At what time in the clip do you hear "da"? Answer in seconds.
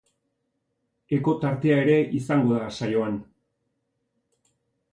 2.61-2.71